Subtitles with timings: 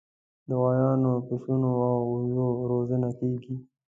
[0.47, 3.55] د غویانو، پسونو او وزو روزنه کیږي.